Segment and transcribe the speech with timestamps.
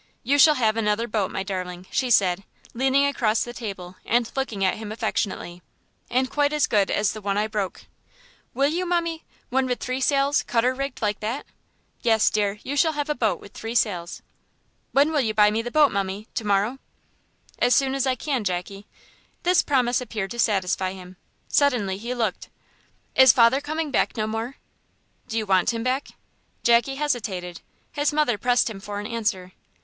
[0.23, 4.65] "You shall have another boat, my darling," she said, leaning across the table and looking
[4.65, 5.61] at him affectionately;
[6.09, 7.85] "and quite as good as the one I broke."
[8.55, 9.25] "Will you, mummie?
[9.49, 11.45] One with three sails, cutter rigged, like that?"
[12.01, 14.23] "Yes, dear, you shall have a boat with three sails."
[14.91, 16.79] "When will you buy me the boat, mummie to morrow?"
[17.59, 18.87] "As soon as I can, Jackie."
[19.43, 21.15] This promise appeared to satisfy him.
[21.47, 22.49] Suddenly he looked
[23.13, 24.55] "Is father coming back no more?"
[25.27, 26.07] "Do you want him back?"
[26.63, 27.61] Jackie hesitated;
[27.91, 29.51] his mother pressed him for an answer.